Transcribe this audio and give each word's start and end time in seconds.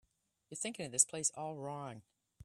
You're 0.49 0.55
thinking 0.55 0.87
of 0.87 0.91
this 0.91 1.05
place 1.05 1.31
all 1.37 1.55
wrong. 1.57 2.01